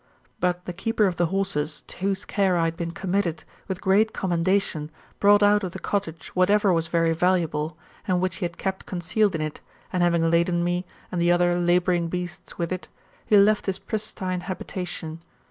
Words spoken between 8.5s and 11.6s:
kept concealed in it, and having laden me, and the other